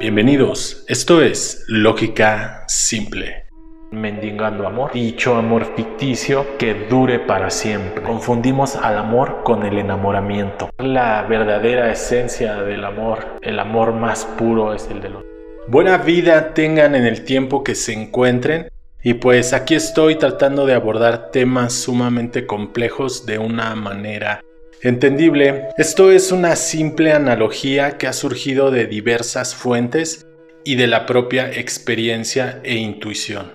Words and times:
Bienvenidos, 0.00 0.84
esto 0.88 1.22
es 1.22 1.64
Lógica 1.68 2.64
Simple. 2.66 3.44
Mendigando 3.92 4.66
amor, 4.66 4.90
dicho 4.92 5.36
amor 5.36 5.64
ficticio 5.76 6.58
que 6.58 6.74
dure 6.90 7.20
para 7.20 7.50
siempre. 7.50 8.02
Confundimos 8.02 8.74
al 8.74 8.98
amor 8.98 9.44
con 9.44 9.64
el 9.64 9.78
enamoramiento. 9.78 10.70
La 10.78 11.22
verdadera 11.22 11.92
esencia 11.92 12.56
del 12.62 12.84
amor, 12.84 13.38
el 13.42 13.60
amor 13.60 13.92
más 13.92 14.24
puro 14.24 14.74
es 14.74 14.88
el 14.90 15.00
de 15.00 15.10
los. 15.10 15.22
Buena 15.68 15.98
vida 15.98 16.52
tengan 16.52 16.96
en 16.96 17.06
el 17.06 17.24
tiempo 17.24 17.62
que 17.62 17.76
se 17.76 17.92
encuentren 17.92 18.72
y 19.02 19.14
pues 19.14 19.52
aquí 19.52 19.74
estoy 19.74 20.16
tratando 20.16 20.66
de 20.66 20.74
abordar 20.74 21.30
temas 21.30 21.72
sumamente 21.72 22.46
complejos 22.46 23.26
de 23.26 23.38
una 23.38 23.74
manera 23.74 24.42
entendible. 24.80 25.68
Esto 25.76 26.10
es 26.10 26.32
una 26.32 26.56
simple 26.56 27.12
analogía 27.12 27.98
que 27.98 28.06
ha 28.06 28.12
surgido 28.12 28.70
de 28.70 28.86
diversas 28.86 29.54
fuentes 29.54 30.26
y 30.64 30.76
de 30.76 30.86
la 30.86 31.06
propia 31.06 31.50
experiencia 31.50 32.60
e 32.62 32.76
intuición, 32.76 33.52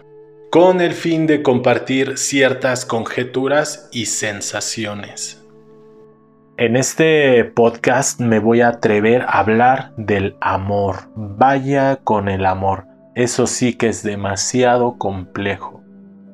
con 0.52 0.82
el 0.82 0.94
fin 0.94 1.28
de 1.28 1.42
compartir 1.42 2.18
ciertas 2.18 2.86
conjeturas 2.86 3.90
y 3.92 4.08
sensaciones. 4.08 5.44
En 6.58 6.76
este 6.76 7.46
podcast 7.46 8.20
me 8.20 8.40
voy 8.40 8.62
a 8.62 8.70
atrever 8.70 9.22
a 9.22 9.40
hablar 9.40 9.94
del 9.96 10.36
amor. 10.42 10.96
Vaya 11.16 11.98
con 11.98 12.30
el 12.30 12.48
amor. 12.48 12.87
Eso 13.18 13.48
sí 13.48 13.74
que 13.74 13.90
es 13.90 14.02
demasiado 14.04 14.98
complejo. 14.98 15.84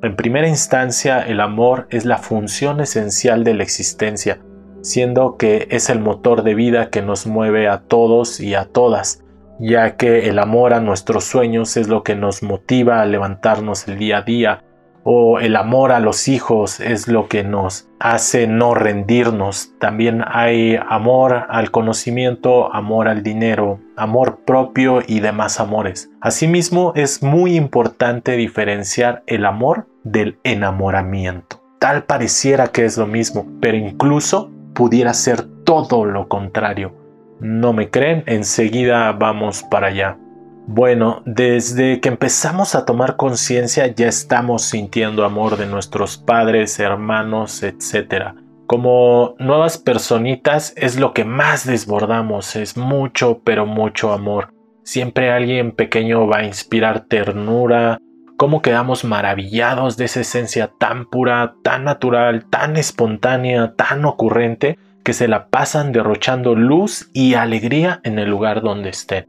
En 0.03 0.15
primera 0.15 0.47
instancia, 0.47 1.21
el 1.21 1.39
amor 1.39 1.87
es 1.89 2.05
la 2.05 2.19
función 2.19 2.79
esencial 2.81 3.43
de 3.43 3.55
la 3.55 3.63
existencia 3.63 4.39
siendo 4.83 5.37
que 5.37 5.67
es 5.71 5.89
el 5.89 5.99
motor 5.99 6.43
de 6.43 6.55
vida 6.55 6.89
que 6.89 7.01
nos 7.01 7.25
mueve 7.25 7.67
a 7.69 7.79
todos 7.79 8.39
y 8.39 8.53
a 8.53 8.65
todas, 8.65 9.23
ya 9.59 9.95
que 9.95 10.27
el 10.27 10.39
amor 10.39 10.73
a 10.73 10.81
nuestros 10.81 11.23
sueños 11.23 11.77
es 11.77 11.87
lo 11.87 12.03
que 12.03 12.15
nos 12.15 12.43
motiva 12.43 13.01
a 13.01 13.05
levantarnos 13.05 13.87
el 13.87 13.97
día 13.97 14.17
a 14.17 14.21
día, 14.23 14.63
o 15.03 15.39
el 15.39 15.55
amor 15.55 15.91
a 15.91 15.99
los 15.99 16.27
hijos 16.27 16.79
es 16.79 17.07
lo 17.07 17.27
que 17.27 17.43
nos 17.43 17.87
hace 17.99 18.47
no 18.47 18.73
rendirnos. 18.73 19.73
También 19.79 20.23
hay 20.25 20.77
amor 20.89 21.45
al 21.49 21.71
conocimiento, 21.71 22.73
amor 22.73 23.07
al 23.07 23.23
dinero, 23.23 23.79
amor 23.95 24.39
propio 24.45 25.01
y 25.05 25.19
demás 25.19 25.59
amores. 25.59 26.11
Asimismo, 26.21 26.93
es 26.95 27.21
muy 27.21 27.55
importante 27.55 28.33
diferenciar 28.33 29.23
el 29.27 29.45
amor 29.45 29.87
del 30.03 30.39
enamoramiento. 30.43 31.61
Tal 31.79 32.03
pareciera 32.03 32.69
que 32.69 32.85
es 32.85 32.97
lo 32.97 33.07
mismo, 33.07 33.45
pero 33.59 33.77
incluso 33.77 34.51
pudiera 34.73 35.13
ser 35.13 35.43
todo 35.65 36.05
lo 36.05 36.27
contrario. 36.27 36.95
¿No 37.39 37.73
me 37.73 37.89
creen? 37.89 38.23
Enseguida 38.25 39.11
vamos 39.11 39.63
para 39.63 39.87
allá. 39.87 40.17
Bueno, 40.65 41.21
desde 41.25 41.99
que 41.99 42.07
empezamos 42.07 42.73
a 42.73 42.85
tomar 42.85 43.17
conciencia 43.17 43.87
ya 43.87 44.07
estamos 44.07 44.63
sintiendo 44.63 45.25
amor 45.25 45.57
de 45.57 45.65
nuestros 45.65 46.17
padres, 46.17 46.79
hermanos, 46.79 47.63
etc. 47.63 48.33
Como 48.65 49.35
nuevas 49.39 49.77
personitas 49.77 50.73
es 50.77 50.97
lo 50.97 51.13
que 51.13 51.25
más 51.25 51.67
desbordamos, 51.67 52.55
es 52.55 52.77
mucho, 52.77 53.41
pero 53.43 53.65
mucho 53.65 54.13
amor. 54.13 54.53
Siempre 54.83 55.31
alguien 55.31 55.73
pequeño 55.73 56.27
va 56.27 56.37
a 56.37 56.45
inspirar 56.45 57.01
ternura, 57.07 57.99
cómo 58.37 58.61
quedamos 58.61 59.03
maravillados 59.03 59.97
de 59.97 60.05
esa 60.05 60.21
esencia 60.21 60.71
tan 60.79 61.09
pura, 61.09 61.55
tan 61.61 61.83
natural, 61.83 62.45
tan 62.49 62.77
espontánea, 62.77 63.73
tan 63.75 64.05
ocurrente, 64.05 64.79
que 65.03 65.11
se 65.11 65.27
la 65.27 65.49
pasan 65.49 65.91
derrochando 65.91 66.55
luz 66.55 67.09
y 67.13 67.33
alegría 67.33 67.99
en 68.03 68.17
el 68.17 68.29
lugar 68.29 68.61
donde 68.61 68.89
estén. 68.89 69.27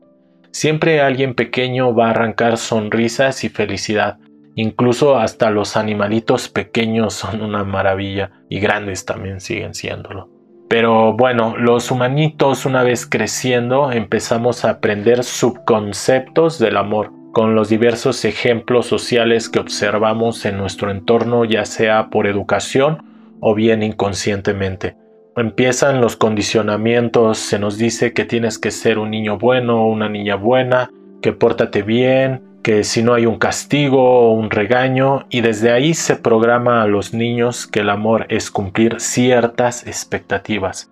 Siempre 0.55 1.01
alguien 1.01 1.35
pequeño 1.35 1.97
va 1.97 2.07
a 2.07 2.11
arrancar 2.11 2.59
sonrisas 2.59 3.43
y 3.43 3.49
felicidad. 3.49 4.19
Incluso 4.55 5.19
hasta 5.19 5.51
los 5.51 5.77
animalitos 5.77 6.49
pequeños 6.49 7.15
son 7.15 7.43
una 7.43 7.65
maravilla 7.65 8.31
y 8.49 8.61
grandes 8.61 9.05
también 9.05 9.41
siguen 9.41 9.75
siéndolo. 9.75 10.31
Pero 10.69 11.13
bueno, 11.13 11.57
los 11.57 11.91
humanitos 11.91 12.67
una 12.67 12.85
vez 12.85 13.05
creciendo 13.05 13.91
empezamos 13.91 14.65
a 14.65 14.71
aprender 14.71 15.25
subconceptos 15.25 16.61
del 16.61 16.77
amor 16.77 17.11
con 17.33 17.57
los 17.57 17.69
diversos 17.69 18.25
ejemplos 18.25 18.87
sociales 18.87 19.49
que 19.49 19.59
observamos 19.59 20.45
en 20.47 20.57
nuestro 20.57 20.93
entorno, 20.93 21.45
ya 21.45 21.65
sea 21.65 22.11
por 22.11 22.29
educación 22.29 23.03
o 23.41 23.57
bien 23.57 23.83
inconscientemente. 23.83 24.97
Empiezan 25.37 26.01
los 26.01 26.17
condicionamientos, 26.17 27.39
se 27.39 27.59
nos 27.59 27.77
dice 27.77 28.13
que 28.13 28.25
tienes 28.25 28.59
que 28.59 28.71
ser 28.71 28.99
un 28.99 29.11
niño 29.11 29.37
bueno 29.37 29.89
una 29.89 30.09
niña 30.09 30.37
buena, 30.37 30.91
que 31.23 31.33
pórtate 31.33 31.83
bien, 31.83 32.43
que 32.63 32.85
si 32.85 33.03
no 33.03 33.15
hay 33.15 33.27
un 33.27 33.39
castigo 33.39 34.29
o 34.29 34.33
un 34.33 34.51
regaño, 34.51 35.27
y 35.31 35.41
desde 35.41 35.73
ahí 35.73 35.95
se 35.95 36.15
programa 36.15 36.83
a 36.83 36.87
los 36.87 37.15
niños 37.15 37.67
que 37.67 37.81
el 37.81 37.91
amor 37.91 38.27
es 38.29 38.51
cumplir 38.51 39.01
ciertas 39.01 39.87
expectativas. 39.89 40.91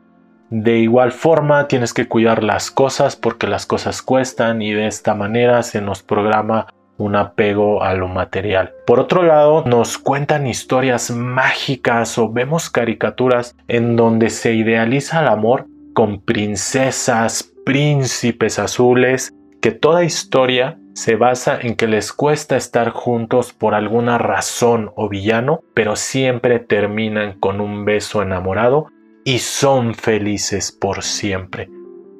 De 0.50 0.78
igual 0.78 1.12
forma, 1.12 1.68
tienes 1.68 1.94
que 1.94 2.08
cuidar 2.08 2.42
las 2.42 2.70
cosas 2.70 3.14
porque 3.14 3.46
las 3.46 3.64
cosas 3.64 4.02
cuestan 4.02 4.60
y 4.60 4.72
de 4.72 4.86
esta 4.86 5.14
manera 5.14 5.62
se 5.62 5.80
nos 5.80 6.02
programa 6.02 6.66
un 7.02 7.16
apego 7.16 7.82
a 7.82 7.94
lo 7.94 8.08
material. 8.08 8.72
Por 8.86 9.00
otro 9.00 9.22
lado, 9.22 9.64
nos 9.66 9.98
cuentan 9.98 10.46
historias 10.46 11.10
mágicas 11.10 12.16
o 12.18 12.32
vemos 12.32 12.70
caricaturas 12.70 13.56
en 13.68 13.96
donde 13.96 14.30
se 14.30 14.54
idealiza 14.54 15.20
el 15.20 15.28
amor 15.28 15.66
con 15.94 16.20
princesas, 16.20 17.52
príncipes 17.64 18.58
azules, 18.58 19.32
que 19.60 19.72
toda 19.72 20.04
historia 20.04 20.78
se 20.94 21.16
basa 21.16 21.58
en 21.60 21.76
que 21.76 21.86
les 21.86 22.12
cuesta 22.12 22.56
estar 22.56 22.90
juntos 22.90 23.52
por 23.52 23.74
alguna 23.74 24.18
razón 24.18 24.90
o 24.96 25.08
villano, 25.08 25.60
pero 25.74 25.96
siempre 25.96 26.58
terminan 26.58 27.38
con 27.38 27.60
un 27.60 27.84
beso 27.84 28.22
enamorado 28.22 28.88
y 29.24 29.38
son 29.38 29.94
felices 29.94 30.72
por 30.72 31.02
siempre. 31.02 31.68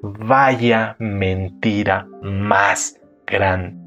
Vaya 0.03 0.97
mentira 0.99 2.07
más 2.23 3.01
grande. 3.27 3.82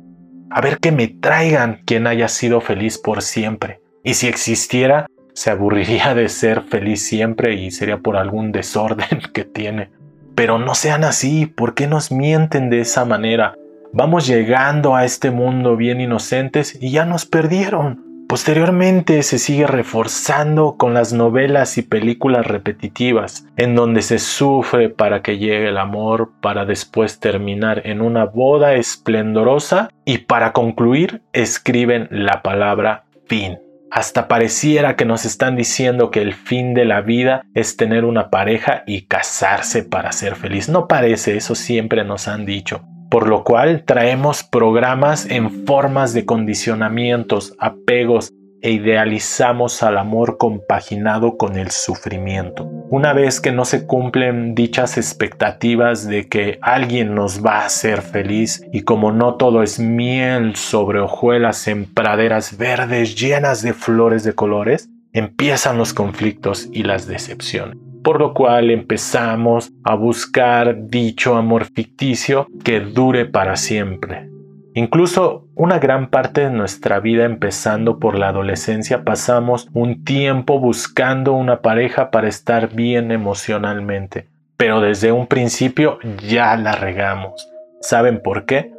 A 0.56 0.62
ver 0.62 0.78
que 0.80 0.94
me 0.94 1.10
traigan 1.10 1.82
quien 1.86 2.08
haya 2.08 2.30
sido 2.30 2.62
feliz 2.62 2.98
por 2.98 3.22
siempre. 3.22 3.82
Y 4.06 4.14
si 4.14 4.30
existiera, 4.30 5.06
se 5.34 5.52
aburriría 5.52 6.16
de 6.16 6.30
ser 6.30 6.62
feliz 6.62 7.06
siempre 7.06 7.56
y 7.56 7.72
sería 7.72 7.98
por 7.98 8.16
algún 8.16 8.54
desorden 8.54 9.20
que 9.34 9.44
tiene. 9.44 9.90
Pero 10.34 10.58
no 10.58 10.74
sean 10.74 11.04
así, 11.04 11.46
¿por 11.46 11.74
qué 11.74 11.88
nos 11.88 12.10
mienten 12.10 12.70
de 12.70 12.80
esa 12.80 13.04
manera? 13.04 13.56
Vamos 13.92 14.28
llegando 14.28 14.96
a 14.96 15.04
este 15.04 15.30
mundo 15.30 15.76
bien 15.76 16.00
inocentes 16.00 16.82
y 16.82 16.90
ya 16.90 17.04
nos 17.04 17.26
perdieron. 17.26 18.05
Posteriormente 18.28 19.22
se 19.22 19.38
sigue 19.38 19.68
reforzando 19.68 20.78
con 20.78 20.96
las 20.96 21.14
novelas 21.14 21.78
y 21.78 21.84
películas 21.84 22.48
repetitivas, 22.48 23.46
en 23.56 23.76
donde 23.76 24.02
se 24.02 24.18
sufre 24.18 24.90
para 24.90 25.22
que 25.22 25.38
llegue 25.38 25.70
el 25.70 25.78
amor, 25.78 26.32
para 26.42 26.66
después 26.66 27.20
terminar 27.20 27.84
en 27.86 28.02
una 28.02 28.26
boda 28.26 28.74
esplendorosa 28.74 29.90
y 30.06 30.20
para 30.20 30.54
concluir 30.54 31.22
escriben 31.34 32.08
la 32.10 32.42
palabra 32.42 33.06
fin. 33.28 33.60
Hasta 33.92 34.28
pareciera 34.28 34.96
que 34.96 35.06
nos 35.06 35.24
están 35.24 35.56
diciendo 35.56 36.10
que 36.10 36.22
el 36.22 36.34
fin 36.34 36.74
de 36.74 36.86
la 36.86 37.02
vida 37.02 37.44
es 37.54 37.78
tener 37.78 38.06
una 38.06 38.32
pareja 38.32 38.84
y 38.88 39.04
casarse 39.04 39.84
para 39.84 40.12
ser 40.12 40.36
feliz. 40.36 40.68
No 40.68 40.88
parece, 40.88 41.38
eso 41.38 41.54
siempre 41.54 42.04
nos 42.04 42.28
han 42.28 42.46
dicho 42.46 42.84
por 43.10 43.28
lo 43.28 43.44
cual 43.44 43.84
traemos 43.86 44.44
programas 44.44 45.26
en 45.30 45.66
formas 45.66 46.14
de 46.14 46.26
condicionamientos, 46.26 47.56
apegos 47.60 48.32
e 48.62 48.72
idealizamos 48.72 49.84
al 49.84 49.98
amor 49.98 50.38
compaginado 50.38 51.38
con 51.38 51.56
el 51.56 51.70
sufrimiento. 51.70 52.66
Una 52.90 53.14
vez 53.14 53.40
que 53.40 53.52
no 53.52 53.64
se 53.64 53.86
cumplen 53.86 54.56
dichas 54.56 54.98
expectativas 54.98 56.08
de 56.08 56.28
que 56.28 56.58
alguien 56.62 57.14
nos 57.14 57.46
va 57.46 57.60
a 57.60 57.66
hacer 57.66 58.02
feliz 58.02 58.66
y 58.74 58.82
como 58.82 59.12
no 59.12 59.36
todo 59.36 59.62
es 59.62 59.80
miel 59.80 60.56
sobre 60.56 61.00
hojuelas 61.00 61.68
en 61.68 61.86
praderas 61.86 62.58
verdes 62.58 63.16
llenas 63.16 63.62
de 63.62 63.74
flores 63.74 64.24
de 64.24 64.34
colores, 64.34 64.90
empiezan 65.14 65.78
los 65.78 65.94
conflictos 65.94 66.68
y 66.72 66.84
las 66.84 67.06
decepciones 67.06 67.85
por 68.06 68.20
lo 68.20 68.36
cual 68.36 68.70
empezamos 68.70 69.74
a 69.84 69.96
buscar 69.96 70.90
dicho 70.90 71.36
amor 71.36 71.66
ficticio 71.66 72.46
que 72.64 72.80
dure 72.80 73.26
para 73.26 73.56
siempre. 73.56 74.30
Incluso 74.76 75.48
una 75.56 75.80
gran 75.80 76.12
parte 76.12 76.42
de 76.42 76.52
nuestra 76.52 77.00
vida 77.00 77.26
empezando 77.26 77.98
por 77.98 78.16
la 78.16 78.30
adolescencia 78.30 79.04
pasamos 79.04 79.70
un 79.74 80.04
tiempo 80.04 80.60
buscando 80.60 81.34
una 81.34 81.64
pareja 81.64 82.12
para 82.12 82.28
estar 82.28 82.76
bien 82.76 83.12
emocionalmente, 83.12 84.28
pero 84.56 84.82
desde 84.82 85.12
un 85.12 85.26
principio 85.26 85.98
ya 86.28 86.56
la 86.58 86.74
regamos. 86.74 87.50
¿Saben 87.82 88.22
por 88.22 88.46
qué? 88.46 88.72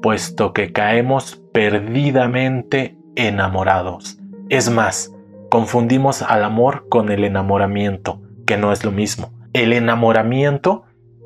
Puesto 0.00 0.54
que 0.54 0.72
caemos 0.72 1.38
perdidamente 1.52 2.96
enamorados. 3.14 4.18
Es 4.48 4.70
más, 4.70 5.14
confundimos 5.50 6.22
al 6.22 6.44
amor 6.44 6.86
con 6.88 7.10
el 7.10 7.24
enamoramiento, 7.24 8.22
que 8.50 8.56
no 8.56 8.72
es 8.72 8.84
lo 8.84 8.90
mismo. 8.90 9.30
El 9.52 9.72
enamoramiento 9.72 10.82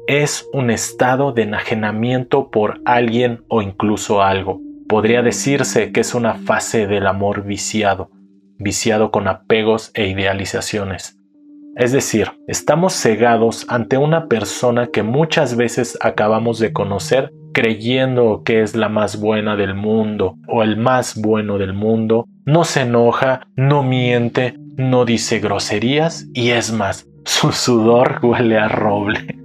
es 0.06 0.46
un 0.52 0.70
estado 0.70 1.32
de 1.32 1.44
enajenamiento 1.44 2.50
por 2.50 2.82
alguien 2.84 3.44
o 3.48 3.62
incluso 3.62 4.22
algo. 4.22 4.60
Podría 4.90 5.22
decirse 5.22 5.90
que 5.90 6.00
es 6.00 6.14
una 6.14 6.34
fase 6.34 6.86
del 6.86 7.06
amor 7.06 7.44
viciado, 7.44 8.10
viciado 8.58 9.10
con 9.10 9.26
apegos 9.26 9.90
e 9.94 10.06
idealizaciones. 10.06 11.18
Es 11.76 11.92
decir, 11.92 12.30
estamos 12.46 12.92
cegados 12.92 13.64
ante 13.70 13.96
una 13.96 14.28
persona 14.28 14.88
que 14.88 15.02
muchas 15.02 15.56
veces 15.56 15.96
acabamos 16.02 16.58
de 16.58 16.74
conocer 16.74 17.32
creyendo 17.54 18.42
que 18.44 18.60
es 18.60 18.76
la 18.76 18.90
más 18.90 19.18
buena 19.18 19.56
del 19.56 19.74
mundo 19.74 20.36
o 20.46 20.62
el 20.62 20.76
más 20.76 21.18
bueno 21.18 21.56
del 21.56 21.72
mundo, 21.72 22.26
no 22.44 22.64
se 22.64 22.82
enoja, 22.82 23.46
no 23.56 23.82
miente, 23.82 24.56
no 24.76 25.06
dice 25.06 25.38
groserías 25.38 26.26
y 26.34 26.50
es 26.50 26.70
más, 26.70 27.06
su 27.24 27.52
sudor 27.52 28.20
huele 28.22 28.58
a 28.58 28.68
roble. 28.68 29.38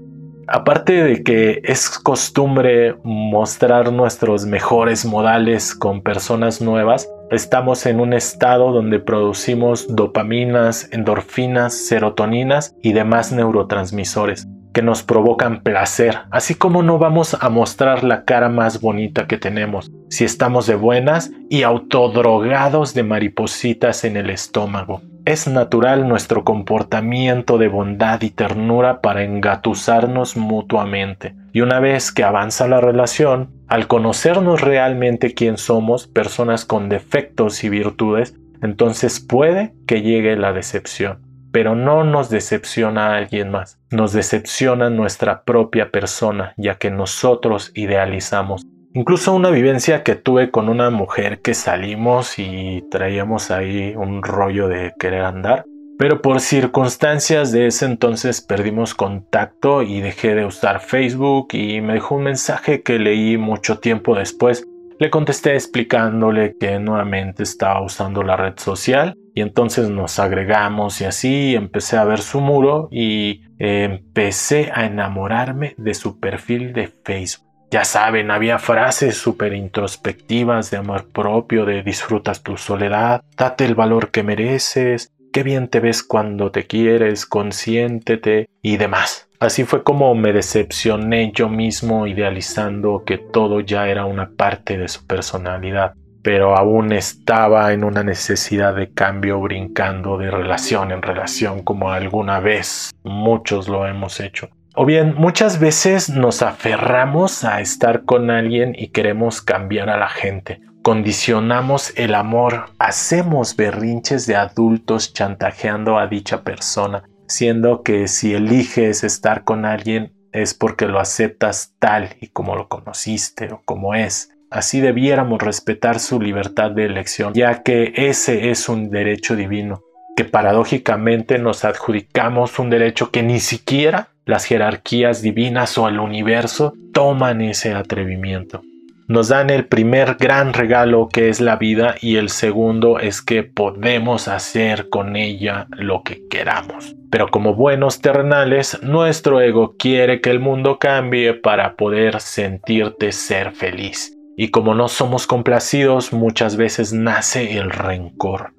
Aparte 0.47 1.03
de 1.03 1.23
que 1.23 1.61
es 1.63 1.89
costumbre 1.99 2.95
mostrar 3.03 3.93
nuestros 3.93 4.45
mejores 4.45 5.05
modales 5.05 5.75
con 5.75 6.01
personas 6.01 6.59
nuevas, 6.59 7.07
estamos 7.29 7.85
en 7.85 7.99
un 7.99 8.13
estado 8.13 8.71
donde 8.71 8.99
producimos 8.99 9.95
dopaminas, 9.95 10.89
endorfinas, 10.91 11.75
serotoninas 11.75 12.75
y 12.81 12.93
demás 12.93 13.31
neurotransmisores 13.31 14.47
que 14.73 14.81
nos 14.81 15.03
provocan 15.03 15.61
placer, 15.61 16.19
así 16.31 16.55
como 16.55 16.83
no 16.83 16.97
vamos 16.97 17.37
a 17.39 17.49
mostrar 17.49 18.03
la 18.03 18.23
cara 18.23 18.49
más 18.49 18.81
bonita 18.81 19.27
que 19.27 19.37
tenemos 19.37 19.91
si 20.09 20.25
estamos 20.25 20.67
de 20.67 20.75
buenas 20.75 21.31
y 21.49 21.63
autodrogados 21.63 22.93
de 22.93 23.03
maripositas 23.03 24.03
en 24.03 24.17
el 24.17 24.29
estómago. 24.29 25.01
Es 25.29 25.47
natural 25.47 26.07
nuestro 26.07 26.43
comportamiento 26.43 27.59
de 27.59 27.67
bondad 27.67 28.19
y 28.23 28.31
ternura 28.31 28.99
para 28.99 29.23
engatusarnos 29.23 30.35
mutuamente. 30.35 31.35
Y 31.53 31.61
una 31.61 31.79
vez 31.79 32.11
que 32.11 32.23
avanza 32.23 32.67
la 32.67 32.81
relación, 32.81 33.51
al 33.67 33.85
conocernos 33.85 34.61
realmente 34.61 35.35
quién 35.35 35.59
somos, 35.59 36.07
personas 36.07 36.65
con 36.65 36.89
defectos 36.89 37.63
y 37.63 37.69
virtudes, 37.69 38.33
entonces 38.63 39.19
puede 39.19 39.75
que 39.85 40.01
llegue 40.01 40.35
la 40.35 40.51
decepción. 40.51 41.19
Pero 41.51 41.75
no 41.75 42.03
nos 42.03 42.31
decepciona 42.31 43.13
a 43.13 43.17
alguien 43.17 43.51
más, 43.51 43.77
nos 43.91 44.13
decepciona 44.13 44.89
nuestra 44.89 45.43
propia 45.43 45.91
persona, 45.91 46.55
ya 46.57 46.79
que 46.79 46.89
nosotros 46.89 47.71
idealizamos 47.75 48.65
Incluso 49.00 49.34
una 49.34 49.50
vivencia 49.50 50.04
que 50.04 50.16
tuve 50.16 50.51
con 50.51 50.68
una 50.68 50.90
mujer 50.90 51.40
que 51.40 51.54
salimos 51.54 52.38
y 52.38 52.84
traíamos 52.92 53.50
ahí 53.50 53.94
un 53.96 54.22
rollo 54.22 54.68
de 54.68 54.92
querer 55.00 55.22
andar, 55.22 55.63
pero 55.98 56.22
por 56.22 56.42
circunstancias 56.42 57.54
de 57.54 57.68
ese 57.68 57.86
entonces 57.86 58.42
perdimos 58.42 58.96
contacto 58.96 59.84
y 59.84 60.01
dejé 60.01 60.36
de 60.36 60.46
usar 60.46 60.81
Facebook 60.81 61.48
y 61.54 61.80
me 61.80 61.94
dejó 61.94 62.16
un 62.16 62.24
mensaje 62.24 62.81
que 62.81 63.00
leí 63.00 63.38
mucho 63.38 63.80
tiempo 63.80 64.16
después. 64.16 64.66
Le 65.00 65.10
contesté 65.10 65.54
explicándole 65.54 66.57
que 66.60 66.78
nuevamente 66.78 67.44
estaba 67.44 67.81
usando 67.81 68.22
la 68.22 68.36
red 68.36 68.56
social 68.57 69.16
y 69.34 69.40
entonces 69.40 69.90
nos 69.90 70.19
agregamos 70.19 71.00
y 71.00 71.06
así 71.06 71.56
empecé 71.56 71.96
a 71.96 72.04
ver 72.04 72.19
su 72.19 72.42
muro 72.42 72.90
y 72.92 73.44
empecé 73.60 74.72
a 74.74 74.88
enamorarme 74.88 75.74
de 75.78 75.94
su 75.94 76.19
perfil 76.19 76.74
de 76.74 76.92
Facebook. 77.06 77.49
Ya 77.71 77.86
saben, 77.86 78.31
había 78.31 78.57
frases 78.57 79.16
súper 79.16 79.54
introspectivas 79.54 80.71
de 80.71 80.77
amor 80.77 81.07
propio, 81.12 81.66
de 81.66 81.83
disfrutas 81.83 82.42
tu 82.42 82.57
soledad, 82.57 83.21
date 83.38 83.66
el 83.66 83.75
valor 83.75 84.10
que 84.10 84.24
mereces, 84.24 85.12
qué 85.31 85.44
bien 85.44 85.68
te 85.68 85.80
ves 85.80 86.01
cuando 86.01 86.51
te 86.51 86.66
quieres, 86.66 87.27
consiéntete 87.27 88.50
y 88.63 88.77
demás. 88.77 89.30
Así 89.39 89.66
fue 89.66 89.83
como 89.83 90.16
me 90.16 90.33
decepcioné 90.33 91.31
yo 91.31 91.48
mismo 91.48 92.07
idealizando 92.07 93.04
que 93.06 93.19
todo 93.19 93.60
ya 93.60 93.88
era 93.88 94.06
una 94.06 94.31
parte 94.31 94.77
de 94.80 94.88
su 94.88 95.06
personalidad, 95.06 95.94
pero 96.24 96.57
aún 96.57 96.92
estaba 96.92 97.72
en 97.72 97.83
una 97.83 98.04
necesidad 98.04 98.75
de 98.75 98.92
cambio 98.92 99.39
brincando 99.39 100.18
de 100.18 100.31
relación 100.31 100.92
en 100.92 101.04
relación 101.04 101.63
como 101.63 101.92
alguna 101.92 102.39
vez 102.39 102.92
muchos 103.04 103.69
lo 103.69 103.88
hemos 103.88 104.19
hecho. 104.19 104.50
O 104.81 104.85
bien, 104.85 105.13
muchas 105.17 105.59
veces 105.59 106.09
nos 106.09 106.41
aferramos 106.41 107.43
a 107.43 107.59
estar 107.59 108.05
con 108.05 108.31
alguien 108.31 108.73
y 108.77 108.91
queremos 108.91 109.41
cambiar 109.41 109.89
a 109.89 109.97
la 109.97 110.07
gente. 110.07 110.61
Condicionamos 110.83 111.91
el 111.97 112.15
amor, 112.15 112.67
hacemos 112.79 113.57
berrinches 113.57 114.25
de 114.25 114.37
adultos 114.37 115.11
chantajeando 115.11 115.97
a 115.97 116.07
dicha 116.07 116.45
persona, 116.45 117.03
siendo 117.27 117.83
que 117.83 118.07
si 118.07 118.33
eliges 118.33 119.03
estar 119.03 119.43
con 119.43 119.65
alguien 119.65 120.13
es 120.31 120.53
porque 120.53 120.85
lo 120.85 121.01
aceptas 121.01 121.75
tal 121.79 122.15
y 122.21 122.27
como 122.27 122.55
lo 122.55 122.69
conociste 122.69 123.51
o 123.51 123.61
como 123.65 123.95
es. 123.95 124.31
Así 124.49 124.79
debiéramos 124.79 125.41
respetar 125.41 125.99
su 125.99 126.21
libertad 126.21 126.71
de 126.71 126.85
elección, 126.85 127.33
ya 127.33 127.63
que 127.63 127.91
ese 127.97 128.49
es 128.49 128.69
un 128.69 128.89
derecho 128.89 129.35
divino, 129.35 129.81
que 130.15 130.23
paradójicamente 130.23 131.37
nos 131.37 131.65
adjudicamos 131.65 132.57
un 132.59 132.69
derecho 132.69 133.11
que 133.11 133.23
ni 133.23 133.41
siquiera 133.41 134.11
las 134.29 134.45
jerarquías 134.45 135.23
divinas 135.23 135.75
o 135.79 135.87
el 135.87 135.99
universo 135.99 136.73
toman 136.93 137.41
ese 137.41 137.73
atrevimiento. 137.73 138.61
Nos 139.07 139.29
dan 139.29 139.49
el 139.49 139.65
primer 139.65 140.17
gran 140.19 140.53
regalo 140.53 141.09
que 141.11 141.29
es 141.29 141.41
la 141.41 141.55
vida 141.55 141.95
y 141.99 142.17
el 142.17 142.29
segundo 142.29 142.99
es 142.99 143.23
que 143.23 143.41
podemos 143.41 144.27
hacer 144.27 144.87
con 144.89 145.15
ella 145.15 145.65
lo 145.71 146.03
que 146.03 146.27
queramos. 146.29 146.95
Pero 147.09 147.29
como 147.29 147.55
buenos 147.55 148.01
terrenales, 148.01 148.77
nuestro 148.83 149.41
ego 149.41 149.73
quiere 149.79 150.21
que 150.21 150.29
el 150.29 150.39
mundo 150.39 150.77
cambie 150.77 151.33
para 151.33 151.75
poder 151.75 152.21
sentirte 152.21 153.11
ser 153.11 153.53
feliz. 153.53 154.15
Y 154.37 154.51
como 154.51 154.75
no 154.75 154.89
somos 154.89 155.25
complacidos, 155.25 156.13
muchas 156.13 156.55
veces 156.55 156.93
nace 156.93 157.57
el 157.57 157.71
rencor. 157.71 158.53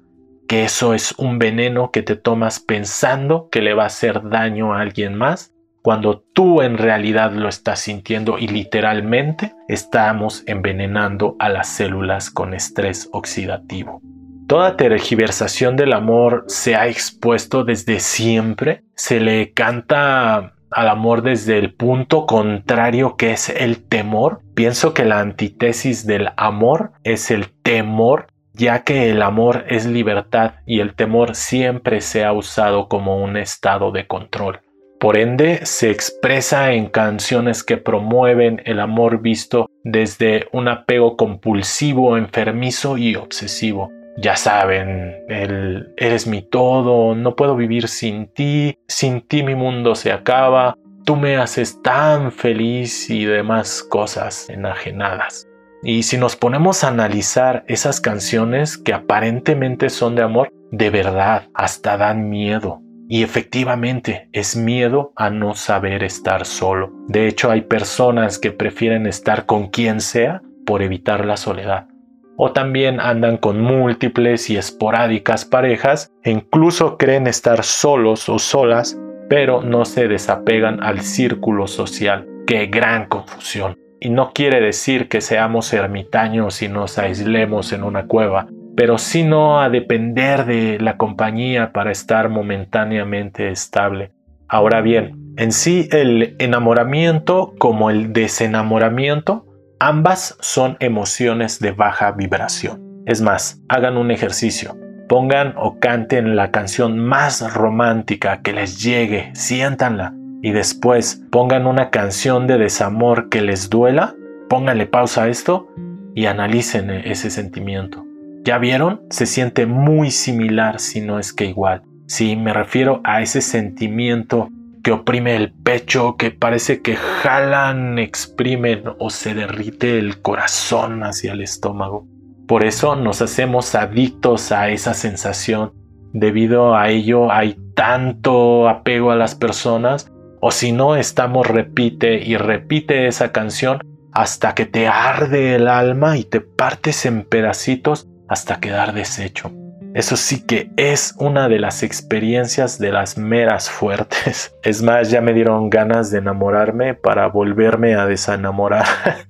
Que 0.49 0.65
eso 0.65 0.93
es 0.93 1.15
un 1.17 1.39
veneno 1.39 1.91
que 1.91 2.01
te 2.01 2.17
tomas 2.17 2.59
pensando 2.59 3.47
que 3.49 3.61
le 3.61 3.73
va 3.73 3.83
a 3.83 3.87
hacer 3.87 4.27
daño 4.27 4.73
a 4.73 4.81
alguien 4.81 5.15
más 5.15 5.50
cuando 5.81 6.23
tú 6.33 6.61
en 6.61 6.77
realidad 6.77 7.31
lo 7.31 7.49
estás 7.49 7.79
sintiendo 7.79 8.37
y 8.37 8.47
literalmente 8.47 9.53
estamos 9.67 10.43
envenenando 10.47 11.35
a 11.39 11.49
las 11.49 11.67
células 11.67 12.29
con 12.29 12.53
estrés 12.53 13.09
oxidativo. 13.11 14.01
Toda 14.47 14.75
tergiversación 14.75 15.75
del 15.75 15.93
amor 15.93 16.43
se 16.47 16.75
ha 16.75 16.87
expuesto 16.87 17.63
desde 17.63 17.99
siempre, 17.99 18.83
se 18.95 19.19
le 19.19 19.53
canta 19.53 20.53
al 20.69 20.87
amor 20.87 21.21
desde 21.21 21.57
el 21.57 21.73
punto 21.73 22.25
contrario 22.25 23.15
que 23.15 23.31
es 23.31 23.49
el 23.49 23.83
temor. 23.87 24.41
Pienso 24.53 24.93
que 24.93 25.05
la 25.05 25.19
antítesis 25.19 26.05
del 26.05 26.29
amor 26.35 26.91
es 27.03 27.31
el 27.31 27.49
temor 27.63 28.27
ya 28.53 28.83
que 28.83 29.09
el 29.09 29.21
amor 29.21 29.65
es 29.69 29.85
libertad 29.85 30.55
y 30.65 30.81
el 30.81 30.93
temor 30.95 31.35
siempre 31.35 32.01
se 32.01 32.25
ha 32.25 32.33
usado 32.33 32.87
como 32.87 33.23
un 33.23 33.37
estado 33.37 33.91
de 33.91 34.07
control. 34.07 34.61
Por 35.01 35.17
ende, 35.17 35.65
se 35.65 35.89
expresa 35.89 36.73
en 36.73 36.85
canciones 36.85 37.63
que 37.63 37.77
promueven 37.77 38.61
el 38.65 38.79
amor 38.79 39.19
visto 39.19 39.67
desde 39.83 40.47
un 40.51 40.67
apego 40.67 41.17
compulsivo, 41.17 42.17
enfermizo 42.17 42.99
y 42.99 43.15
obsesivo. 43.15 43.89
Ya 44.17 44.35
saben, 44.35 45.15
el 45.27 45.91
eres 45.97 46.27
mi 46.27 46.43
todo, 46.43 47.15
no 47.15 47.35
puedo 47.35 47.55
vivir 47.55 47.87
sin 47.87 48.27
ti, 48.27 48.77
sin 48.87 49.21
ti 49.21 49.41
mi 49.41 49.55
mundo 49.55 49.95
se 49.95 50.11
acaba, 50.11 50.77
tú 51.03 51.15
me 51.15 51.35
haces 51.37 51.81
tan 51.81 52.31
feliz 52.31 53.09
y 53.09 53.25
demás 53.25 53.81
cosas 53.81 54.51
enajenadas. 54.51 55.47
Y 55.81 56.03
si 56.03 56.19
nos 56.19 56.35
ponemos 56.35 56.83
a 56.83 56.89
analizar 56.89 57.63
esas 57.67 58.01
canciones 58.01 58.77
que 58.77 58.93
aparentemente 58.93 59.89
son 59.89 60.13
de 60.13 60.21
amor, 60.21 60.53
de 60.69 60.91
verdad, 60.91 61.47
hasta 61.55 61.97
dan 61.97 62.29
miedo. 62.29 62.83
Y 63.13 63.23
efectivamente 63.23 64.29
es 64.31 64.55
miedo 64.55 65.11
a 65.17 65.29
no 65.29 65.53
saber 65.53 66.01
estar 66.01 66.45
solo. 66.45 66.93
De 67.09 67.27
hecho 67.27 67.51
hay 67.51 67.59
personas 67.59 68.39
que 68.39 68.53
prefieren 68.53 69.05
estar 69.05 69.45
con 69.45 69.67
quien 69.67 69.99
sea 69.99 70.41
por 70.65 70.81
evitar 70.81 71.25
la 71.25 71.35
soledad. 71.35 71.89
O 72.37 72.53
también 72.53 73.01
andan 73.01 73.35
con 73.35 73.59
múltiples 73.59 74.49
y 74.49 74.55
esporádicas 74.55 75.43
parejas 75.43 76.09
e 76.23 76.31
incluso 76.31 76.97
creen 76.97 77.27
estar 77.27 77.65
solos 77.65 78.29
o 78.29 78.39
solas, 78.39 78.97
pero 79.27 79.61
no 79.61 79.83
se 79.83 80.07
desapegan 80.07 80.81
al 80.81 81.01
círculo 81.01 81.67
social. 81.67 82.25
¡Qué 82.47 82.67
gran 82.67 83.07
confusión! 83.07 83.77
Y 83.99 84.09
no 84.09 84.31
quiere 84.31 84.61
decir 84.61 85.09
que 85.09 85.19
seamos 85.19 85.73
ermitaños 85.73 86.61
y 86.61 86.69
nos 86.69 86.97
aislemos 86.97 87.73
en 87.73 87.83
una 87.83 88.07
cueva, 88.07 88.47
pero 88.81 88.97
sino 88.97 89.61
a 89.61 89.69
depender 89.69 90.47
de 90.47 90.79
la 90.79 90.97
compañía 90.97 91.71
para 91.71 91.91
estar 91.91 92.29
momentáneamente 92.29 93.51
estable. 93.51 94.11
Ahora 94.47 94.81
bien, 94.81 95.35
en 95.37 95.51
sí 95.51 95.87
el 95.91 96.35
enamoramiento 96.39 97.53
como 97.59 97.91
el 97.91 98.11
desenamoramiento, 98.11 99.45
ambas 99.79 100.35
son 100.39 100.77
emociones 100.79 101.59
de 101.59 101.73
baja 101.73 102.11
vibración. 102.13 103.03
Es 103.05 103.21
más, 103.21 103.61
hagan 103.69 103.97
un 103.97 104.09
ejercicio. 104.09 104.75
pongan 105.07 105.53
o 105.57 105.77
canten 105.77 106.35
la 106.35 106.49
canción 106.49 106.97
más 106.97 107.53
romántica 107.53 108.41
que 108.41 108.51
les 108.51 108.81
llegue, 108.81 109.29
siéntanla 109.35 110.15
y 110.41 110.53
después 110.53 111.21
pongan 111.29 111.67
una 111.67 111.91
canción 111.91 112.47
de 112.47 112.57
desamor 112.57 113.29
que 113.29 113.41
les 113.41 113.69
duela, 113.69 114.15
pónganle 114.49 114.87
pausa 114.87 115.25
a 115.25 115.27
esto 115.27 115.67
y 116.15 116.25
analicen 116.25 116.89
ese 116.89 117.29
sentimiento. 117.29 118.05
¿Ya 118.43 118.57
vieron? 118.57 119.01
Se 119.11 119.27
siente 119.27 119.67
muy 119.67 120.09
similar 120.09 120.79
si 120.79 120.99
no 121.01 121.19
es 121.19 121.31
que 121.31 121.45
igual. 121.45 121.83
Sí, 122.07 122.35
me 122.35 122.53
refiero 122.53 123.01
a 123.03 123.21
ese 123.21 123.39
sentimiento 123.39 124.49
que 124.83 124.91
oprime 124.91 125.35
el 125.35 125.53
pecho, 125.53 126.15
que 126.17 126.31
parece 126.31 126.81
que 126.81 126.95
jalan, 126.95 127.99
exprimen 127.99 128.83
o 128.97 129.11
se 129.11 129.35
derrite 129.35 129.99
el 129.99 130.21
corazón 130.21 131.03
hacia 131.03 131.33
el 131.33 131.41
estómago. 131.41 132.07
Por 132.47 132.65
eso 132.65 132.95
nos 132.95 133.21
hacemos 133.21 133.75
adictos 133.75 134.51
a 134.51 134.69
esa 134.69 134.95
sensación. 134.95 135.73
Debido 136.11 136.75
a 136.75 136.89
ello 136.89 137.31
hay 137.31 137.57
tanto 137.75 138.67
apego 138.67 139.11
a 139.11 139.15
las 139.15 139.35
personas 139.35 140.11
o 140.41 140.49
si 140.49 140.71
no 140.71 140.95
estamos 140.95 141.47
repite 141.47 142.21
y 142.21 142.37
repite 142.37 143.07
esa 143.07 143.31
canción 143.31 143.79
hasta 144.11 144.55
que 144.55 144.65
te 144.65 144.87
arde 144.87 145.55
el 145.55 145.67
alma 145.67 146.17
y 146.17 146.23
te 146.23 146.41
partes 146.41 147.05
en 147.05 147.23
pedacitos 147.23 148.09
hasta 148.31 148.61
quedar 148.61 148.93
deshecho. 148.93 149.51
Eso 149.93 150.15
sí 150.15 150.45
que 150.45 150.71
es 150.77 151.13
una 151.19 151.49
de 151.49 151.59
las 151.59 151.83
experiencias 151.83 152.79
de 152.79 152.93
las 152.93 153.17
meras 153.17 153.69
fuertes. 153.69 154.55
Es 154.63 154.81
más, 154.81 155.11
ya 155.11 155.19
me 155.19 155.33
dieron 155.33 155.69
ganas 155.69 156.11
de 156.11 156.19
enamorarme 156.19 156.93
para 156.93 157.27
volverme 157.27 157.95
a 157.95 158.05
desenamorar. 158.05 158.85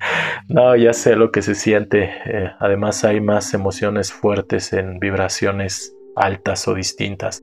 no, 0.48 0.75
ya 0.75 0.93
sé 0.93 1.15
lo 1.15 1.31
que 1.31 1.41
se 1.41 1.55
siente. 1.55 2.12
Eh, 2.25 2.51
además 2.60 3.03
hay 3.03 3.22
más 3.22 3.55
emociones 3.55 4.13
fuertes 4.13 4.72
en 4.72 5.00
vibraciones 5.00 5.96
altas 6.15 6.67
o 6.67 6.75
distintas. 6.75 7.41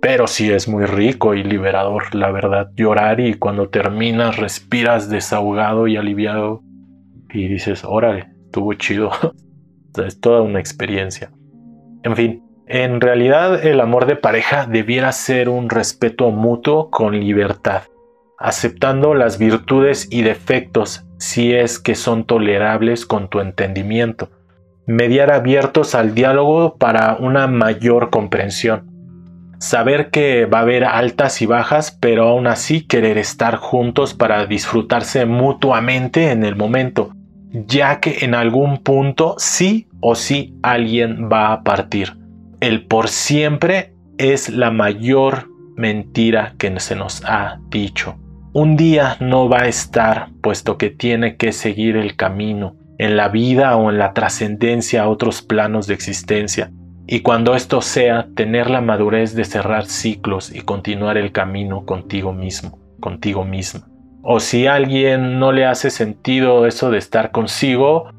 Pero 0.00 0.26
sí 0.26 0.50
es 0.50 0.68
muy 0.68 0.86
rico 0.86 1.34
y 1.34 1.44
liberador, 1.44 2.14
la 2.14 2.30
verdad, 2.30 2.70
llorar 2.76 3.20
y 3.20 3.34
cuando 3.34 3.68
terminas 3.68 4.38
respiras 4.38 5.10
desahogado 5.10 5.86
y 5.86 5.98
aliviado 5.98 6.62
y 7.30 7.46
dices, 7.48 7.84
órale, 7.84 8.30
estuvo 8.46 8.72
chido. 8.72 9.10
es 10.02 10.20
toda 10.20 10.42
una 10.42 10.60
experiencia. 10.60 11.30
En 12.02 12.16
fin, 12.16 12.42
en 12.66 13.00
realidad 13.00 13.66
el 13.66 13.80
amor 13.80 14.06
de 14.06 14.16
pareja 14.16 14.66
debiera 14.66 15.12
ser 15.12 15.50
un 15.50 15.68
respeto 15.68 16.30
mutuo 16.30 16.90
con 16.90 17.20
libertad, 17.20 17.82
aceptando 18.38 19.12
las 19.14 19.38
virtudes 19.38 20.08
y 20.10 20.22
defectos 20.22 21.04
si 21.18 21.52
es 21.52 21.78
que 21.78 21.94
son 21.94 22.24
tolerables 22.24 23.04
con 23.04 23.28
tu 23.28 23.40
entendimiento, 23.40 24.30
mediar 24.86 25.30
abiertos 25.30 25.94
al 25.94 26.14
diálogo 26.14 26.76
para 26.76 27.16
una 27.16 27.46
mayor 27.46 28.10
comprensión, 28.10 28.90
saber 29.58 30.10
que 30.10 30.46
va 30.46 30.58
a 30.58 30.62
haber 30.62 30.84
altas 30.84 31.40
y 31.42 31.46
bajas, 31.46 31.96
pero 32.00 32.28
aún 32.28 32.46
así 32.46 32.86
querer 32.86 33.18
estar 33.18 33.56
juntos 33.56 34.14
para 34.14 34.46
disfrutarse 34.46 35.26
mutuamente 35.26 36.30
en 36.30 36.44
el 36.44 36.56
momento, 36.56 37.12
ya 37.54 38.00
que 38.00 38.24
en 38.24 38.34
algún 38.34 38.78
punto 38.78 39.36
sí 39.38 39.88
o 40.00 40.14
sí 40.14 40.54
alguien 40.62 41.28
va 41.32 41.52
a 41.52 41.62
partir 41.62 42.24
el 42.66 42.86
por 42.86 43.08
siempre 43.08 43.92
es 44.16 44.48
la 44.48 44.70
mayor 44.70 45.50
mentira 45.76 46.54
que 46.58 46.80
se 46.80 46.96
nos 46.96 47.22
ha 47.26 47.58
dicho. 47.68 48.16
Un 48.54 48.76
día 48.76 49.16
no 49.20 49.48
va 49.50 49.62
a 49.62 49.68
estar, 49.68 50.28
puesto 50.40 50.78
que 50.78 50.88
tiene 50.88 51.36
que 51.36 51.52
seguir 51.52 51.96
el 51.96 52.16
camino, 52.16 52.76
en 52.96 53.16
la 53.16 53.28
vida 53.28 53.76
o 53.76 53.90
en 53.90 53.98
la 53.98 54.14
trascendencia 54.14 55.02
a 55.02 55.08
otros 55.08 55.42
planos 55.42 55.86
de 55.86 55.94
existencia. 55.94 56.70
Y 57.06 57.20
cuando 57.20 57.54
esto 57.54 57.82
sea, 57.82 58.28
tener 58.34 58.70
la 58.70 58.80
madurez 58.80 59.34
de 59.34 59.44
cerrar 59.44 59.84
ciclos 59.84 60.54
y 60.54 60.62
continuar 60.62 61.18
el 61.18 61.32
camino 61.32 61.84
contigo 61.84 62.32
mismo, 62.32 62.78
contigo 63.00 63.44
misma. 63.44 63.88
O 64.24 64.40
si 64.40 64.66
a 64.66 64.74
alguien 64.74 65.38
no 65.38 65.52
le 65.52 65.66
hace 65.66 65.90
sentido 65.90 66.66
eso 66.66 66.90
de 66.90 66.98
estar 66.98 67.30
consigo, 67.30 68.10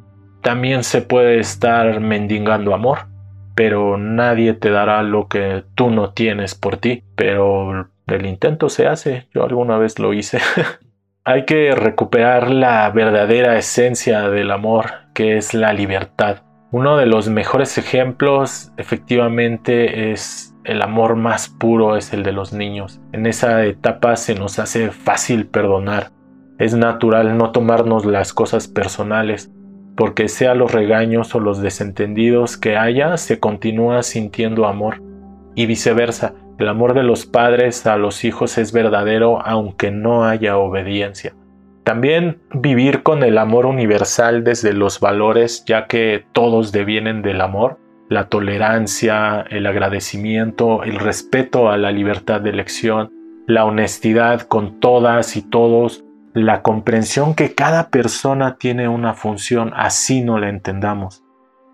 también 0.41 0.83
se 0.83 1.01
puede 1.01 1.39
estar 1.39 1.99
mendigando 1.99 2.73
amor 2.73 3.07
pero 3.55 3.97
nadie 3.97 4.53
te 4.53 4.69
dará 4.69 5.01
lo 5.01 5.27
que 5.27 5.63
tú 5.73 5.89
no 5.89 6.11
tienes 6.11 6.53
por 6.53 6.77
ti. 6.77 7.03
Pero 7.15 7.89
el 8.05 8.25
intento 8.25 8.69
se 8.69 8.85
hace, 8.85 9.27
yo 9.33 9.45
alguna 9.45 9.77
vez 9.77 9.97
lo 9.97 10.13
hice. 10.13 10.39
Hay 11.23 11.45
que 11.45 11.73
recuperar 11.73 12.51
la 12.51 12.87
verdadera 12.91 13.57
esencia 13.57 14.29
del 14.29 14.51
amor, 14.51 14.91
que 15.15 15.37
es 15.37 15.55
la 15.55 15.73
libertad. 15.73 16.43
Uno 16.71 16.97
de 16.97 17.05
los 17.05 17.29
mejores 17.29 17.77
ejemplos 17.77 18.71
efectivamente 18.77 20.11
es 20.11 20.55
el 20.63 20.81
amor 20.81 21.15
más 21.15 21.47
puro, 21.47 21.95
es 21.95 22.11
el 22.11 22.23
de 22.23 22.31
los 22.31 22.53
niños. 22.53 22.99
En 23.11 23.27
esa 23.27 23.63
etapa 23.65 24.15
se 24.15 24.35
nos 24.35 24.59
hace 24.59 24.89
fácil 24.91 25.45
perdonar. 25.45 26.11
Es 26.57 26.73
natural 26.73 27.37
no 27.37 27.51
tomarnos 27.51 28.05
las 28.05 28.33
cosas 28.33 28.67
personales 28.67 29.51
porque 29.95 30.27
sea 30.27 30.55
los 30.55 30.71
regaños 30.71 31.33
o 31.35 31.39
los 31.39 31.61
desentendidos 31.61 32.57
que 32.57 32.77
haya, 32.77 33.15
se 33.17 33.39
continúa 33.39 34.03
sintiendo 34.03 34.65
amor. 34.65 35.01
Y 35.53 35.67
viceversa, 35.67 36.33
el 36.57 36.67
amor 36.67 36.93
de 36.93 37.03
los 37.03 37.25
padres 37.25 37.85
a 37.85 37.95
los 37.95 38.25
hijos 38.25 38.57
es 38.57 38.73
verdadero 38.73 39.41
aunque 39.45 39.91
no 39.91 40.25
haya 40.25 40.57
obediencia. 40.57 41.33
También 41.85 42.41
vivir 42.51 43.03
con 43.03 43.21
el 43.21 43.37
amor 43.37 43.67
universal 43.67 44.43
desde 44.43 44.73
los 44.73 44.99
valores, 44.99 45.63
ya 45.67 45.85
que 45.85 46.25
todos 46.33 46.71
devienen 46.71 47.21
del 47.21 47.41
amor, 47.41 47.79
la 48.09 48.27
tolerancia, 48.27 49.45
el 49.51 49.67
agradecimiento, 49.67 50.81
el 50.81 50.97
respeto 50.97 51.69
a 51.69 51.77
la 51.77 51.91
libertad 51.91 52.41
de 52.41 52.49
elección, 52.49 53.11
la 53.45 53.65
honestidad 53.65 54.41
con 54.41 54.79
todas 54.79 55.37
y 55.37 55.43
todos, 55.43 56.03
la 56.33 56.63
comprensión 56.63 57.35
que 57.35 57.53
cada 57.53 57.89
persona 57.91 58.57
tiene 58.57 58.87
una 58.87 59.13
función, 59.13 59.71
así 59.75 60.23
no 60.23 60.39
la 60.39 60.49
entendamos. 60.49 61.23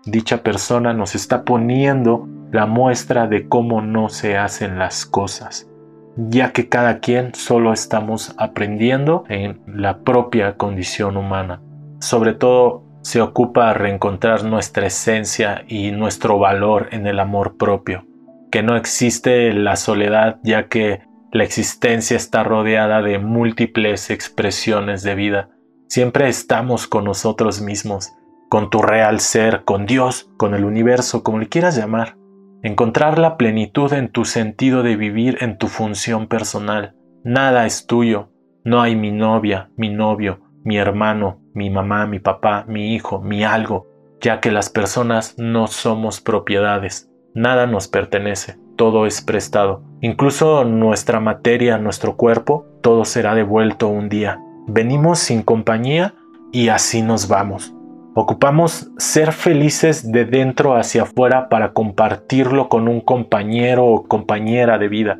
Dicha 0.04 0.42
persona 0.42 0.92
nos 0.92 1.14
está 1.14 1.42
poniendo 1.42 2.28
la 2.50 2.66
muestra 2.66 3.28
de 3.28 3.48
cómo 3.48 3.80
no 3.80 4.10
se 4.10 4.36
hacen 4.36 4.78
las 4.78 5.06
cosas, 5.06 5.70
ya 6.16 6.52
que 6.52 6.68
cada 6.68 6.98
quien 6.98 7.34
solo 7.34 7.72
estamos 7.72 8.34
aprendiendo 8.38 9.24
en 9.28 9.60
la 9.66 9.98
propia 9.98 10.56
condición 10.56 11.16
humana. 11.16 11.62
Sobre 12.00 12.34
todo 12.34 12.84
se 13.02 13.20
ocupa 13.20 13.70
a 13.70 13.74
reencontrar 13.74 14.44
nuestra 14.44 14.86
esencia 14.86 15.64
y 15.66 15.90
nuestro 15.90 16.38
valor 16.38 16.88
en 16.92 17.06
el 17.06 17.18
amor 17.18 17.56
propio, 17.56 18.06
que 18.50 18.62
no 18.62 18.76
existe 18.76 19.52
la 19.52 19.76
soledad 19.76 20.38
ya 20.42 20.68
que 20.68 21.02
la 21.32 21.44
existencia 21.44 22.16
está 22.16 22.44
rodeada 22.44 23.00
de 23.00 23.18
múltiples 23.18 24.10
expresiones 24.10 25.02
de 25.02 25.14
vida. 25.14 25.48
Siempre 25.88 26.28
estamos 26.28 26.86
con 26.86 27.04
nosotros 27.04 27.60
mismos, 27.62 28.12
con 28.50 28.68
tu 28.68 28.82
real 28.82 29.18
ser, 29.20 29.64
con 29.64 29.86
Dios, 29.86 30.30
con 30.36 30.54
el 30.54 30.64
universo, 30.64 31.22
como 31.22 31.38
le 31.38 31.48
quieras 31.48 31.76
llamar. 31.76 32.16
Encontrar 32.62 33.18
la 33.18 33.36
plenitud 33.36 33.92
en 33.92 34.08
tu 34.08 34.24
sentido 34.24 34.82
de 34.82 34.96
vivir 34.96 35.38
en 35.40 35.58
tu 35.58 35.68
función 35.68 36.26
personal. 36.26 36.94
Nada 37.24 37.66
es 37.66 37.86
tuyo. 37.86 38.30
No 38.64 38.80
hay 38.80 38.94
mi 38.94 39.10
novia, 39.10 39.70
mi 39.76 39.88
novio, 39.88 40.40
mi 40.64 40.76
hermano, 40.76 41.40
mi 41.54 41.70
mamá, 41.70 42.06
mi 42.06 42.20
papá, 42.20 42.64
mi 42.68 42.94
hijo, 42.94 43.20
mi 43.20 43.44
algo, 43.44 43.88
ya 44.20 44.40
que 44.40 44.52
las 44.52 44.70
personas 44.70 45.34
no 45.38 45.66
somos 45.66 46.20
propiedades. 46.20 47.10
Nada 47.34 47.66
nos 47.66 47.88
pertenece 47.88 48.62
todo 48.76 49.06
es 49.06 49.22
prestado. 49.22 49.82
Incluso 50.00 50.64
nuestra 50.64 51.20
materia, 51.20 51.78
nuestro 51.78 52.16
cuerpo, 52.16 52.66
todo 52.80 53.04
será 53.04 53.34
devuelto 53.34 53.88
un 53.88 54.08
día. 54.08 54.40
Venimos 54.66 55.20
sin 55.20 55.42
compañía 55.42 56.14
y 56.50 56.68
así 56.68 57.02
nos 57.02 57.28
vamos. 57.28 57.72
Ocupamos 58.14 58.90
ser 58.98 59.32
felices 59.32 60.10
de 60.12 60.24
dentro 60.24 60.76
hacia 60.76 61.02
afuera 61.02 61.48
para 61.48 61.72
compartirlo 61.72 62.68
con 62.68 62.88
un 62.88 63.00
compañero 63.00 63.86
o 63.86 64.04
compañera 64.06 64.78
de 64.78 64.88
vida. 64.88 65.18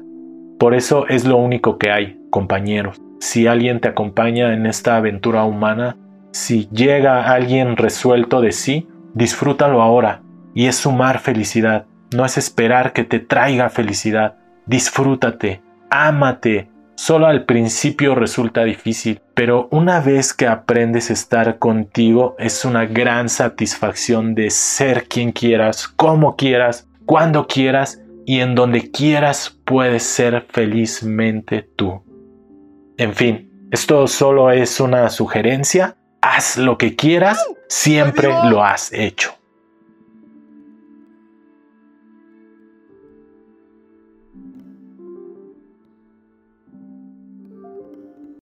Por 0.59 0.75
eso 0.75 1.07
es 1.09 1.25
lo 1.25 1.37
único 1.37 1.79
que 1.79 1.91
hay, 1.91 2.21
compañeros. 2.31 3.01
Si 3.21 3.47
alguien 3.47 3.81
te 3.81 3.89
acompaña 3.89 4.53
en 4.53 4.67
esta 4.67 4.97
aventura 4.97 5.45
humana, 5.45 5.97
si 6.33 6.69
llega 6.69 7.33
alguien 7.33 7.77
resuelto 7.77 8.41
de 8.41 8.53
sí, 8.53 8.89
disfrútalo 9.15 9.81
ahora 9.81 10.23
y 10.55 10.67
es 10.67 10.77
sumar 10.77 11.19
felicidad 11.19 11.87
no 12.13 12.25
es 12.25 12.39
esperar 12.39 12.93
que 12.93 13.05
te 13.05 13.21
traiga 13.21 13.71
felicidad. 13.71 14.37
Disfrútate, 14.67 15.63
ámate. 15.91 16.69
Solo 17.05 17.27
al 17.27 17.47
principio 17.47 18.15
resulta 18.15 18.63
difícil, 18.63 19.21
pero 19.35 19.67
una 19.73 19.99
vez 19.99 20.33
que 20.33 20.47
aprendes 20.47 21.11
a 21.11 21.15
estar 21.15 21.59
contigo 21.59 22.37
es 22.39 22.65
una 22.65 22.87
gran 22.87 23.29
satisfacción 23.29 24.37
de 24.37 24.51
ser 24.51 25.09
quien 25.09 25.33
quieras, 25.33 25.89
como 25.89 26.37
quieras, 26.37 26.87
cuando 27.05 27.49
quieras 27.49 28.01
y 28.25 28.39
en 28.39 28.55
donde 28.55 28.93
quieras 28.93 29.59
puedes 29.65 30.05
ser 30.05 30.47
felizmente 30.49 31.69
tú. 31.75 32.05
En 32.99 33.15
fin, 33.15 33.51
esto 33.73 34.07
solo 34.07 34.53
es 34.53 34.79
una 34.79 35.11
sugerencia. 35.11 35.97
Haz 36.21 36.57
lo 36.57 36.79
que 36.79 36.95
quieras, 36.95 37.45
siempre 37.69 38.29
lo 38.29 38.63
has 38.63 38.93
hecho. 38.93 39.42